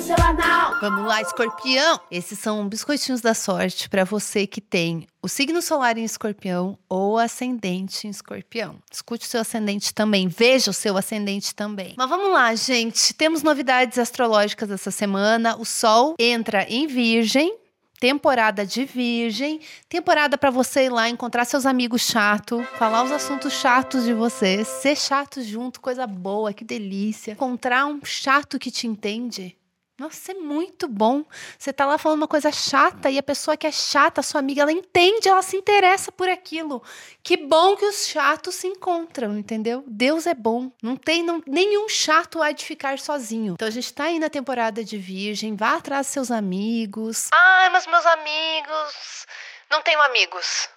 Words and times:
seu 0.00 0.16
anal. 0.16 0.78
Vamos 0.80 1.06
lá, 1.06 1.20
escorpião! 1.20 2.00
Esses 2.10 2.38
são 2.38 2.68
biscoitinhos 2.68 3.20
da 3.20 3.34
sorte 3.34 3.88
para 3.88 4.04
você 4.04 4.46
que 4.46 4.60
tem 4.60 5.06
o 5.22 5.28
signo 5.28 5.62
solar 5.62 5.96
em 5.96 6.04
escorpião 6.04 6.78
ou 6.88 7.18
ascendente 7.18 8.06
em 8.06 8.10
escorpião. 8.10 8.76
Escute 8.90 9.26
o 9.26 9.28
seu 9.28 9.40
ascendente 9.40 9.94
também, 9.94 10.28
veja 10.28 10.70
o 10.70 10.74
seu 10.74 10.96
ascendente 10.96 11.54
também. 11.54 11.94
Mas 11.96 12.08
vamos 12.08 12.30
lá, 12.30 12.54
gente. 12.54 13.14
Temos 13.14 13.42
novidades 13.42 13.98
astrológicas 13.98 14.70
essa 14.70 14.90
semana. 14.90 15.56
O 15.56 15.64
Sol 15.64 16.14
entra 16.18 16.64
em 16.68 16.86
Virgem, 16.86 17.56
temporada 18.02 18.66
de 18.66 18.84
virgem, 18.84 19.60
temporada 19.88 20.36
para 20.36 20.50
você 20.50 20.86
ir 20.86 20.90
lá 20.90 21.08
encontrar 21.08 21.44
seus 21.44 21.64
amigos 21.64 22.02
chato, 22.02 22.60
falar 22.76 23.04
os 23.04 23.12
assuntos 23.12 23.52
chatos 23.52 24.02
de 24.02 24.12
você, 24.12 24.64
ser 24.64 24.96
chato 24.96 25.40
junto, 25.40 25.80
coisa 25.80 26.04
boa, 26.04 26.52
que 26.52 26.64
delícia. 26.64 27.30
Encontrar 27.30 27.86
um 27.86 28.00
chato 28.04 28.58
que 28.58 28.72
te 28.72 28.88
entende. 28.88 29.56
Nossa, 30.02 30.32
é 30.32 30.34
muito 30.34 30.88
bom. 30.88 31.24
Você 31.56 31.72
tá 31.72 31.86
lá 31.86 31.96
falando 31.96 32.22
uma 32.22 32.26
coisa 32.26 32.50
chata 32.50 33.08
e 33.08 33.18
a 33.18 33.22
pessoa 33.22 33.56
que 33.56 33.68
é 33.68 33.70
chata, 33.70 34.20
sua 34.20 34.40
amiga, 34.40 34.62
ela 34.62 34.72
entende, 34.72 35.28
ela 35.28 35.42
se 35.42 35.56
interessa 35.56 36.10
por 36.10 36.28
aquilo. 36.28 36.82
Que 37.22 37.36
bom 37.36 37.76
que 37.76 37.84
os 37.84 38.08
chatos 38.08 38.56
se 38.56 38.66
encontram, 38.66 39.38
entendeu? 39.38 39.84
Deus 39.86 40.26
é 40.26 40.34
bom. 40.34 40.72
Não 40.82 40.96
tem 40.96 41.22
não, 41.22 41.40
nenhum 41.46 41.88
chato 41.88 42.42
há 42.42 42.50
de 42.50 42.64
ficar 42.64 42.98
sozinho. 42.98 43.52
Então 43.52 43.68
a 43.68 43.70
gente 43.70 43.94
tá 43.94 44.06
aí 44.06 44.18
na 44.18 44.28
temporada 44.28 44.82
de 44.82 44.98
Virgem, 44.98 45.54
vá 45.54 45.76
atrás 45.76 46.08
dos 46.08 46.14
seus 46.14 46.32
amigos. 46.32 47.28
Ai, 47.32 47.70
mas 47.70 47.86
meus 47.86 48.04
amigos. 48.04 49.26
Não 49.70 49.82
tenho 49.82 50.02
amigos. 50.02 50.68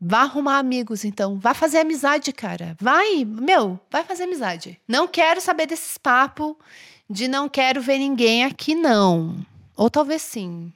Vá 0.00 0.20
arrumar 0.20 0.58
amigos, 0.58 1.04
então. 1.04 1.38
Vá 1.38 1.54
fazer 1.54 1.78
amizade, 1.78 2.32
cara. 2.32 2.76
Vai, 2.80 3.24
meu, 3.24 3.80
vai 3.90 4.04
fazer 4.04 4.24
amizade. 4.24 4.80
Não 4.86 5.08
quero 5.08 5.40
saber 5.40 5.66
desses 5.66 5.98
papos 5.98 6.54
de 7.10 7.26
não 7.26 7.48
quero 7.48 7.80
ver 7.80 7.98
ninguém 7.98 8.44
aqui, 8.44 8.74
não. 8.74 9.44
Ou 9.76 9.90
talvez 9.90 10.22
sim. 10.22 10.72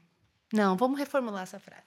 Não, 0.52 0.76
vamos 0.76 0.98
reformular 0.98 1.42
essa 1.42 1.58
frase. 1.58 1.82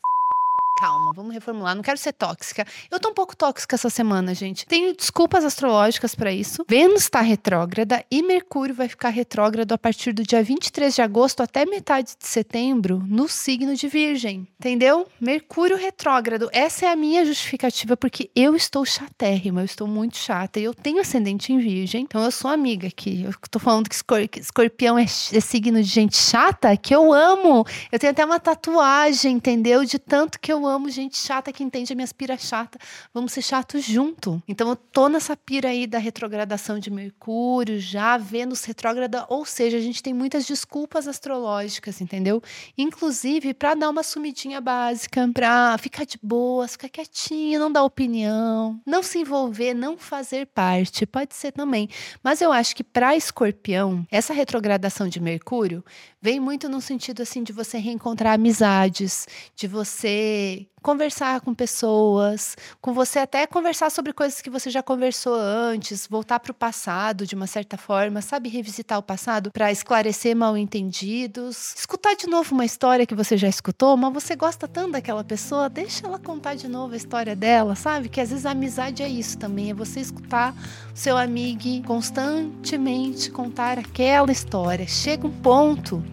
Calma, 0.78 1.14
vamos 1.16 1.34
reformular. 1.34 1.74
Não 1.74 1.82
quero 1.82 1.98
ser 1.98 2.12
tóxica. 2.12 2.66
Eu 2.92 3.00
tô 3.00 3.10
um 3.10 3.14
pouco 3.14 3.36
tóxica 3.36 3.76
essa 3.76 3.90
semana, 3.90 4.34
gente. 4.34 4.66
Tenho 4.66 4.94
desculpas 4.94 5.46
astrológicas 5.46 6.14
para 6.14 6.34
isso. 6.34 6.66
Vênus 6.68 7.04
está 7.04 7.22
retrógrada 7.22 8.04
e 8.12 8.22
Mercúrio 8.22 8.76
vai 8.76 8.90
ficar 8.90 9.10
retrógrado 9.10 9.72
a 9.72 9.78
partir 9.78 10.12
do 10.12 10.24
dia 10.24 10.44
23 10.44 10.94
de 10.94 11.02
agosto 11.02 11.42
até 11.42 11.66
metade 11.66 12.16
de 12.20 12.28
setembro 12.28 13.02
no 13.08 13.30
signo 13.30 13.74
de 13.74 13.88
Virgem. 13.88 14.46
Entendeu? 14.60 15.08
Mercúrio 15.20 15.78
retrógrado. 15.78 16.50
Essa 16.52 16.88
é 16.88 16.90
a 16.92 16.96
minha 16.96 17.26
justificativa 17.26 17.96
porque 17.96 18.30
eu 18.36 18.54
estou 18.54 18.86
chatérrima, 18.86 19.62
eu 19.62 19.66
estou 19.66 19.88
muito 19.88 20.18
chata 20.18 20.60
e 20.60 20.66
eu 20.66 20.74
tenho 20.74 21.00
ascendente 21.00 21.54
em 21.54 21.58
Virgem. 21.58 22.04
Então 22.04 22.22
eu 22.22 22.32
sou 22.32 22.52
amiga 22.52 22.90
aqui. 22.90 23.24
Eu 23.24 23.34
tô 23.50 23.60
falando 23.60 23.88
que 23.88 23.96
escorpião 24.40 25.00
é, 25.00 25.04
é 25.04 25.06
signo 25.06 25.82
de 25.82 25.90
gente 25.90 26.18
chata 26.18 26.76
que 26.76 26.94
eu 26.94 27.14
amo. 27.14 27.66
Eu 27.90 27.98
tenho 27.98 28.12
até 28.12 28.26
uma 28.26 28.42
tatuagem, 28.42 29.36
entendeu? 29.36 29.86
De 29.86 29.98
tanto 29.98 30.38
que 30.38 30.52
eu 30.52 30.65
amo 30.68 30.90
gente 30.90 31.18
chata 31.18 31.52
que 31.52 31.64
entende 31.64 31.94
a 31.94 31.96
minha 31.96 32.08
pira 32.16 32.38
chata. 32.38 32.78
Vamos 33.14 33.34
ser 33.34 33.42
chatos 33.42 33.84
junto. 33.84 34.42
Então 34.48 34.70
eu 34.70 34.76
tô 34.76 35.10
nessa 35.10 35.36
pira 35.36 35.70
aí 35.70 35.88
da 35.88 35.98
retrogradação 35.98 36.80
de 36.80 36.90
Mercúrio, 36.90 37.80
já 37.80 38.18
Vênus 38.18 38.64
retrógrada, 38.64 39.26
ou 39.30 39.46
seja, 39.46 39.78
a 39.78 39.82
gente 39.82 40.02
tem 40.02 40.14
muitas 40.14 40.46
desculpas 40.46 41.08
astrológicas, 41.08 42.02
entendeu? 42.02 42.42
Inclusive 42.78 43.54
para 43.54 43.74
dar 43.76 43.90
uma 43.90 44.04
sumidinha 44.04 44.62
básica, 44.62 45.30
para 45.34 45.78
ficar 45.78 46.06
de 46.06 46.20
boas, 46.22 46.72
ficar 46.74 46.90
quietinho, 46.90 47.60
não 47.60 47.72
dar 47.72 47.84
opinião, 47.84 48.80
não 48.86 49.04
se 49.04 49.20
envolver, 49.20 49.74
não 49.74 49.98
fazer 49.98 50.48
parte, 50.48 51.06
pode 51.06 51.36
ser 51.36 51.52
também. 51.52 51.90
Mas 52.24 52.42
eu 52.42 52.52
acho 52.52 52.76
que 52.76 52.84
para 52.84 53.16
Escorpião, 53.16 54.06
essa 54.12 54.34
retrogradação 54.34 55.08
de 55.08 55.20
Mercúrio 55.20 55.84
vem 56.22 56.40
muito 56.40 56.70
no 56.70 56.82
sentido 56.82 57.22
assim 57.22 57.44
de 57.44 57.54
você 57.54 57.78
reencontrar 57.78 58.34
amizades, 58.34 59.28
de 59.56 59.68
você 59.68 60.55
conversar 60.82 61.42
com 61.42 61.52
pessoas, 61.52 62.56
com 62.80 62.94
você 62.94 63.18
até 63.18 63.48
conversar 63.48 63.90
sobre 63.90 64.14
coisas 64.14 64.40
que 64.40 64.52
você 64.52 64.70
já 64.70 64.84
conversou 64.84 65.34
antes, 65.34 66.06
voltar 66.06 66.40
para 66.40 66.52
o 66.52 66.54
passado 66.54 67.26
de 67.26 67.34
uma 67.34 67.48
certa 67.48 67.76
forma, 67.76 68.22
sabe, 68.22 68.50
revisitar 68.50 69.00
o 69.00 69.04
passado 69.04 69.52
para 69.52 69.72
esclarecer 69.72 70.36
mal 70.36 70.56
entendidos, 70.56 71.74
escutar 71.76 72.16
de 72.16 72.28
novo 72.28 72.54
uma 72.54 72.66
história 72.66 73.08
que 73.08 73.16
você 73.16 73.36
já 73.36 73.48
escutou, 73.48 73.98
mas 73.98 74.14
você 74.14 74.36
gosta 74.36 74.68
tanto 74.68 74.92
daquela 74.92 75.24
pessoa, 75.24 75.68
deixa 75.68 76.06
ela 76.06 76.20
contar 76.20 76.54
de 76.54 76.68
novo 76.68 76.94
a 76.94 76.98
história 76.98 77.36
dela, 77.36 77.74
sabe? 77.74 78.08
Que 78.08 78.22
às 78.22 78.30
vezes 78.30 78.46
a 78.46 78.52
amizade 78.52 79.02
é 79.02 79.10
isso 79.10 79.40
também, 79.40 79.72
é 79.72 79.74
você 79.74 80.00
escutar 80.00 80.54
o 80.94 80.98
seu 80.98 81.18
amigo 81.18 81.56
constantemente 81.86 83.32
contar 83.32 83.80
aquela 83.80 84.32
história. 84.32 84.86
Chega 84.88 85.26
um 85.26 85.32
ponto 85.32 86.04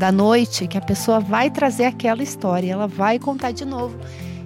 da 0.00 0.10
noite 0.10 0.66
que 0.66 0.78
a 0.78 0.80
pessoa 0.80 1.20
vai 1.20 1.50
trazer 1.50 1.84
aquela 1.84 2.22
história, 2.22 2.72
ela 2.72 2.88
vai 2.88 3.18
contar 3.18 3.52
de 3.52 3.66
novo. 3.66 3.98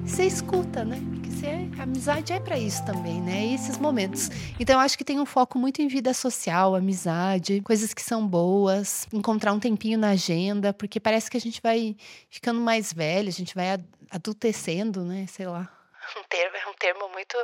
Você 0.04 0.24
escuta, 0.24 0.84
né? 0.84 1.00
Porque 1.12 1.30
você, 1.30 1.46
a 1.78 1.84
amizade 1.84 2.32
é 2.32 2.40
para 2.40 2.58
isso 2.58 2.84
também, 2.84 3.20
né? 3.20 3.46
E 3.46 3.54
esses 3.54 3.78
momentos. 3.78 4.30
Então 4.58 4.74
eu 4.74 4.80
acho 4.80 4.98
que 4.98 5.04
tem 5.04 5.20
um 5.20 5.24
foco 5.24 5.56
muito 5.56 5.80
em 5.80 5.86
vida 5.86 6.12
social, 6.12 6.74
amizade, 6.74 7.60
coisas 7.60 7.94
que 7.94 8.02
são 8.02 8.26
boas, 8.26 9.06
encontrar 9.12 9.52
um 9.52 9.60
tempinho 9.60 9.96
na 9.96 10.10
agenda, 10.10 10.72
porque 10.72 10.98
parece 10.98 11.30
que 11.30 11.36
a 11.36 11.40
gente 11.40 11.62
vai 11.62 11.94
ficando 12.28 12.58
mais 12.58 12.92
velha, 12.92 13.28
a 13.28 13.32
gente 13.32 13.54
vai 13.54 13.78
adultecendo, 14.10 15.04
né? 15.04 15.24
Sei 15.28 15.46
lá. 15.46 15.70
Um 16.18 16.24
termo, 16.24 16.56
é 16.56 16.68
um 16.68 16.74
termo 16.74 17.08
muito 17.10 17.36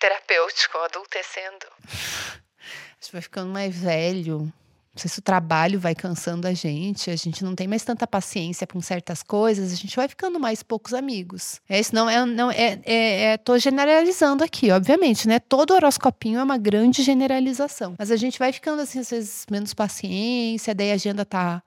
terapêutico, 0.00 0.78
adultecendo. 0.78 1.66
A 1.86 3.00
gente 3.00 3.12
vai 3.12 3.22
ficando 3.22 3.52
mais 3.52 3.72
velho, 3.72 4.52
não 4.94 5.00
sei 5.00 5.08
se 5.08 5.18
o 5.18 5.22
trabalho 5.22 5.80
vai 5.80 5.94
cansando 5.94 6.46
a 6.46 6.52
gente, 6.52 7.10
a 7.10 7.16
gente 7.16 7.42
não 7.42 7.54
tem 7.54 7.66
mais 7.66 7.82
tanta 7.82 8.06
paciência 8.06 8.66
com 8.66 8.78
certas 8.82 9.22
coisas, 9.22 9.72
a 9.72 9.76
gente 9.76 9.96
vai 9.96 10.06
ficando 10.06 10.38
mais 10.38 10.62
poucos 10.62 10.92
amigos. 10.92 11.60
É 11.66 11.80
isso, 11.80 11.94
não 11.94 12.10
é, 12.10 12.26
não 12.26 12.50
é, 12.50 12.78
é, 12.84 13.22
é 13.24 13.36
tô 13.38 13.58
generalizando 13.58 14.44
aqui, 14.44 14.70
obviamente, 14.70 15.26
né? 15.26 15.38
Todo 15.38 15.72
horoscopinho 15.72 16.38
é 16.38 16.42
uma 16.42 16.58
grande 16.58 17.02
generalização, 17.02 17.94
mas 17.98 18.10
a 18.10 18.16
gente 18.16 18.38
vai 18.38 18.52
ficando 18.52 18.82
assim 18.82 18.98
às 18.98 19.08
vezes 19.08 19.46
menos 19.50 19.72
paciência, 19.72 20.74
daí 20.74 20.90
a 20.90 20.94
agenda 20.94 21.24
tá 21.24 21.62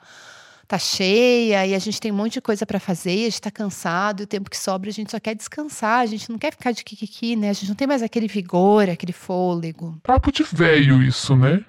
tá 0.68 0.80
cheia 0.80 1.66
e 1.66 1.76
a 1.76 1.80
gente 1.80 2.00
tem 2.02 2.12
um 2.12 2.16
monte 2.16 2.34
de 2.34 2.42
coisa 2.42 2.66
para 2.66 2.80
fazer, 2.80 3.22
a 3.22 3.30
gente 3.30 3.42
tá 3.42 3.52
cansado, 3.52 4.22
e 4.22 4.24
o 4.24 4.28
tempo 4.28 4.50
que 4.50 4.58
sobra 4.58 4.90
a 4.90 4.94
gente 4.94 5.12
só 5.12 5.20
quer 5.20 5.36
descansar, 5.36 6.00
a 6.00 6.06
gente 6.06 6.30
não 6.30 6.38
quer 6.38 6.52
ficar 6.52 6.72
de 6.72 6.84
kikiki, 6.84 7.36
né? 7.36 7.50
A 7.50 7.54
gente 7.54 7.70
não 7.70 7.76
tem 7.76 7.88
mais 7.88 8.02
aquele 8.02 8.28
vigor, 8.28 8.90
aquele 8.90 9.14
fôlego. 9.14 10.00
Papo 10.04 10.32
de 10.32 10.44
velho 10.44 11.04
isso, 11.04 11.36
né? 11.36 11.64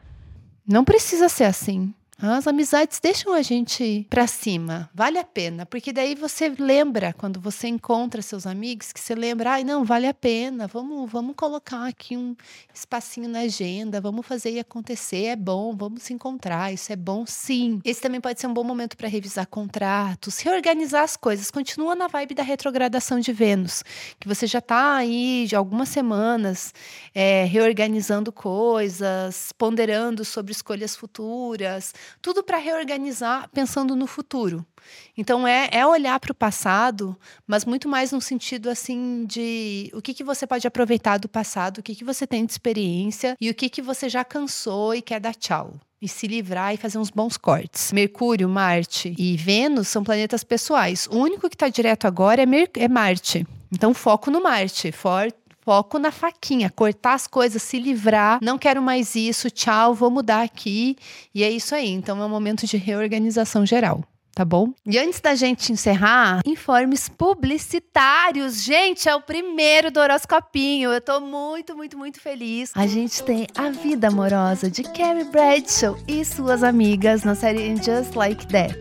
Não 0.66 0.84
precisa 0.84 1.28
ser 1.28 1.44
assim. 1.44 1.94
As 2.18 2.46
amizades 2.46 2.98
deixam 2.98 3.34
a 3.34 3.42
gente 3.42 4.06
para 4.08 4.26
cima, 4.26 4.88
vale 4.94 5.18
a 5.18 5.24
pena, 5.24 5.66
porque 5.66 5.92
daí 5.92 6.14
você 6.14 6.48
lembra 6.48 7.12
quando 7.12 7.38
você 7.38 7.68
encontra 7.68 8.22
seus 8.22 8.46
amigos 8.46 8.90
que 8.90 8.98
você 8.98 9.14
lembra, 9.14 9.50
ai 9.50 9.64
não, 9.64 9.84
vale 9.84 10.06
a 10.06 10.14
pena, 10.14 10.66
vamos, 10.66 11.12
vamos 11.12 11.34
colocar 11.36 11.86
aqui 11.86 12.16
um 12.16 12.34
espacinho 12.72 13.28
na 13.28 13.40
agenda, 13.40 14.00
vamos 14.00 14.24
fazer 14.24 14.52
e 14.52 14.58
acontecer, 14.58 15.26
é 15.26 15.36
bom, 15.36 15.76
vamos 15.76 16.04
se 16.04 16.14
encontrar, 16.14 16.72
isso 16.72 16.90
é 16.90 16.96
bom 16.96 17.26
sim. 17.26 17.82
Esse 17.84 18.00
também 18.00 18.18
pode 18.18 18.40
ser 18.40 18.46
um 18.46 18.54
bom 18.54 18.64
momento 18.64 18.96
para 18.96 19.08
revisar 19.08 19.46
contratos, 19.46 20.38
reorganizar 20.38 21.02
as 21.02 21.18
coisas. 21.18 21.50
Continua 21.50 21.94
na 21.94 22.08
vibe 22.08 22.34
da 22.34 22.42
retrogradação 22.42 23.20
de 23.20 23.30
Vênus, 23.30 23.82
que 24.18 24.26
você 24.26 24.46
já 24.46 24.60
está 24.60 24.96
aí 24.96 25.44
de 25.46 25.54
algumas 25.54 25.90
semanas 25.90 26.72
é, 27.14 27.44
reorganizando 27.44 28.32
coisas, 28.32 29.52
ponderando 29.58 30.24
sobre 30.24 30.52
escolhas 30.52 30.96
futuras 30.96 31.92
tudo 32.20 32.42
para 32.42 32.58
reorganizar 32.58 33.48
pensando 33.52 33.96
no 33.96 34.06
futuro. 34.06 34.64
Então 35.16 35.46
é, 35.46 35.68
é 35.72 35.86
olhar 35.86 36.18
para 36.20 36.32
o 36.32 36.34
passado, 36.34 37.16
mas 37.46 37.64
muito 37.64 37.88
mais 37.88 38.12
no 38.12 38.20
sentido 38.20 38.68
assim 38.70 39.24
de 39.24 39.90
o 39.94 40.00
que, 40.00 40.14
que 40.14 40.24
você 40.24 40.46
pode 40.46 40.66
aproveitar 40.66 41.18
do 41.18 41.28
passado, 41.28 41.78
o 41.78 41.82
que, 41.82 41.94
que 41.94 42.04
você 42.04 42.26
tem 42.26 42.44
de 42.44 42.52
experiência 42.52 43.36
e 43.40 43.50
o 43.50 43.54
que, 43.54 43.68
que 43.68 43.82
você 43.82 44.08
já 44.08 44.24
cansou 44.24 44.94
e 44.94 45.02
quer 45.02 45.20
dar 45.20 45.34
tchau 45.34 45.74
e 46.00 46.08
se 46.08 46.26
livrar 46.26 46.74
e 46.74 46.76
fazer 46.76 46.98
uns 46.98 47.10
bons 47.10 47.36
cortes. 47.36 47.90
Mercúrio, 47.92 48.48
Marte 48.48 49.14
e 49.18 49.36
Vênus 49.36 49.88
são 49.88 50.04
planetas 50.04 50.44
pessoais. 50.44 51.08
O 51.10 51.16
único 51.16 51.48
que 51.48 51.56
está 51.56 51.68
direto 51.68 52.06
agora 52.06 52.42
é, 52.42 52.46
Mer 52.46 52.70
é 52.76 52.88
Marte. 52.88 53.46
Então, 53.72 53.94
foco 53.94 54.30
no 54.30 54.42
Marte. 54.42 54.92
For 54.92 55.32
foco 55.66 55.98
na 55.98 56.12
faquinha, 56.12 56.70
cortar 56.70 57.14
as 57.14 57.26
coisas, 57.26 57.60
se 57.60 57.80
livrar. 57.80 58.38
Não 58.40 58.56
quero 58.56 58.80
mais 58.80 59.16
isso, 59.16 59.50
tchau, 59.50 59.92
vou 59.92 60.08
mudar 60.08 60.42
aqui. 60.42 60.96
E 61.34 61.42
é 61.42 61.50
isso 61.50 61.74
aí. 61.74 61.88
Então 61.88 62.22
é 62.22 62.24
um 62.24 62.28
momento 62.28 62.64
de 62.64 62.76
reorganização 62.76 63.66
geral. 63.66 64.04
Tá 64.36 64.44
bom? 64.44 64.74
E 64.84 64.98
antes 64.98 65.18
da 65.18 65.34
gente 65.34 65.72
encerrar, 65.72 66.42
informes 66.44 67.08
publicitários. 67.08 68.62
Gente, 68.62 69.08
é 69.08 69.14
o 69.14 69.20
primeiro 69.22 69.90
do 69.90 69.98
horoscopinho. 69.98 70.92
Eu 70.92 71.00
tô 71.00 71.20
muito, 71.20 71.74
muito, 71.74 71.96
muito 71.96 72.20
feliz. 72.20 72.70
A 72.76 72.86
gente 72.86 73.22
tem 73.22 73.46
A 73.56 73.70
Vida 73.70 74.08
Amorosa 74.08 74.70
de 74.70 74.82
Carrie 74.82 75.24
Bradshaw 75.24 75.96
e 76.06 76.22
suas 76.22 76.62
amigas 76.62 77.24
na 77.24 77.34
série 77.34 77.74
Just 77.76 78.14
Like 78.14 78.46
That. 78.48 78.76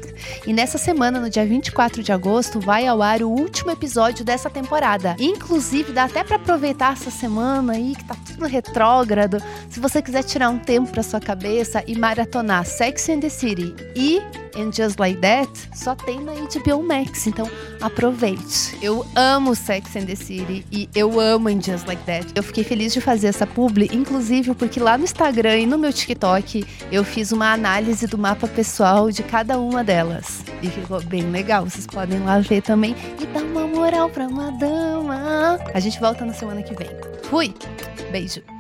E 0.46 0.52
nessa 0.52 0.78
semana, 0.78 1.22
no 1.22 1.30
dia 1.30 1.46
24 1.46 2.04
de 2.04 2.12
agosto, 2.12 2.60
vai 2.60 2.86
ao 2.86 3.02
ar 3.02 3.24
o 3.24 3.30
último 3.30 3.72
episódio 3.72 4.26
dessa 4.26 4.50
temporada. 4.50 5.16
Inclusive, 5.18 5.94
dá 5.94 6.04
até 6.04 6.22
para 6.22 6.36
aproveitar 6.36 6.92
essa 6.92 7.10
semana 7.10 7.72
aí 7.72 7.96
que 7.96 8.04
tá 8.04 8.16
tudo 8.28 8.46
retrógrado. 8.46 9.38
Se 9.70 9.80
você 9.80 10.02
quiser 10.02 10.24
tirar 10.24 10.50
um 10.50 10.60
tempo 10.60 10.92
para 10.92 11.02
sua 11.02 11.22
cabeça 11.22 11.82
e 11.88 11.98
maratonar 11.98 12.66
Sex 12.66 13.08
and 13.08 13.22
the 13.22 13.30
City 13.30 13.74
e 13.96 14.20
And 14.58 14.72
Just 14.72 15.00
Like 15.00 15.20
That 15.22 15.45
só 15.74 15.96
tem 15.96 16.20
na 16.20 16.34
HBO 16.34 16.84
Max, 16.84 17.28
então 17.28 17.50
aproveite. 17.82 18.78
Eu 18.82 19.06
amo 19.16 19.56
Sex 19.56 19.96
and 19.96 20.06
the 20.06 20.16
City 20.16 20.66
e 20.72 20.90
eu 20.96 21.20
amo 21.20 21.50
And 21.50 21.62
Just 21.62 21.86
Like 21.88 22.04
That. 22.04 22.28
Eu 22.36 22.44
fiquei 22.44 22.64
feliz 22.64 22.94
de 22.94 23.02
fazer 23.02 23.28
essa 23.28 23.46
publi, 23.46 23.90
inclusive 23.92 24.54
porque 24.56 24.80
lá 24.80 24.98
no 24.98 25.04
Instagram 25.04 25.60
e 25.60 25.66
no 25.66 25.78
meu 25.78 25.92
TikTok 25.92 26.66
eu 26.92 27.04
fiz 27.04 27.32
uma 27.32 27.52
análise 27.52 28.08
do 28.08 28.18
mapa 28.18 28.48
pessoal 28.48 29.12
de 29.12 29.24
cada 29.24 29.60
uma 29.60 29.84
delas. 29.84 30.44
E 30.62 30.68
ficou 30.70 31.02
bem 31.04 31.30
legal, 31.30 31.66
vocês 31.66 31.86
podem 31.86 32.20
lá 32.20 32.40
ver 32.40 32.62
também 32.62 32.96
e 33.22 33.26
dar 33.28 33.44
uma 33.44 33.68
moral 33.68 34.10
pra 34.10 34.28
uma 34.28 34.52
dama. 34.52 35.60
A 35.74 35.80
gente 35.80 36.00
volta 36.00 36.26
na 36.26 36.34
semana 36.34 36.64
que 36.64 36.74
vem. 36.74 36.90
Fui! 37.24 37.54
Beijo! 38.12 38.55